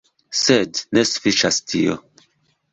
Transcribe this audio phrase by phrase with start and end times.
[0.43, 2.01] Sed ne sufiĉas tio.